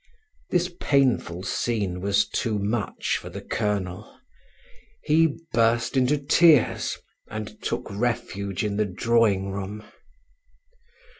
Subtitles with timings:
[0.49, 4.17] This painful scene was too much for the colonel;
[5.03, 9.85] he burst into tears, and took refuge in the drawing room.